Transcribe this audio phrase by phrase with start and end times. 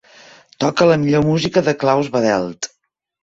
[0.63, 2.71] Toca la millor música de Klaus Badelt.